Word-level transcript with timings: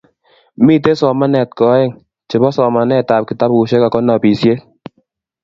miten 0.65 0.95
somanetab 1.01 1.49
ko 1.57 1.63
aeng 1.75 1.93
:chebo 2.29 2.47
somanetab 2.57 3.23
kitabushek 3.29 3.83
ago 3.87 3.99
nobishet 4.01 4.59